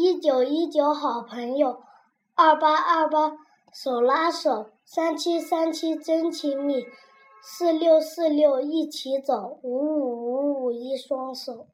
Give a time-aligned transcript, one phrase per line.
[0.00, 1.82] 一九一九好朋友
[2.36, 3.36] 二八二八
[3.72, 6.86] 手拉手三七三七真亲密
[7.42, 11.66] 四六四六一起走五五五五一双手。